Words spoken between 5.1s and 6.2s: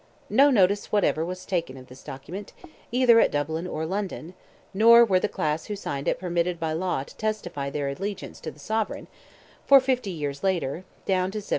the class who signed it